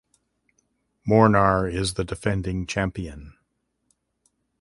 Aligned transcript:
Mornar 1.07 1.67
is 1.71 1.93
the 1.93 2.03
defending 2.03 2.65
champion. 2.65 3.37